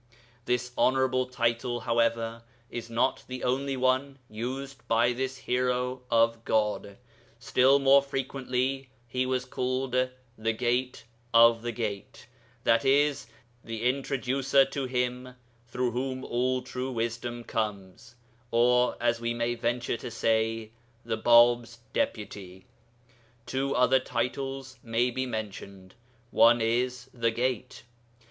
[0.45, 6.97] This honourable title, however, is not the only one used by this Hero of God.
[7.37, 9.91] Still more frequently he was called
[10.39, 11.03] 'The Gate
[11.35, 12.25] of the Gate,'
[12.65, 13.13] i.e.
[13.63, 15.35] the Introducer to Him
[15.67, 18.15] through Whom all true wisdom comes;
[18.49, 20.71] or, we may venture to say,
[21.05, 22.65] the Bāb's Deputy.
[23.45, 25.93] Two other titles maybe mentioned.
[26.31, 27.83] One is 'The Gate.'